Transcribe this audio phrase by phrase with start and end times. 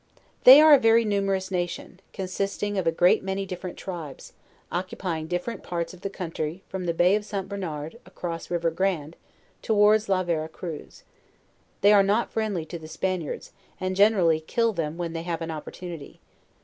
[0.45, 4.33] They are a very numerous nation, consisting of a great many different tribes,
[4.71, 7.47] occupying different parts of the country, from the bay of St.
[7.47, 9.15] Bernard, across river Grand,
[9.61, 11.03] towards La Vera Cruz.
[11.81, 15.43] They are not friendly to the Span iards, and generally kill them when they have
[15.43, 16.19] an opportuni ty.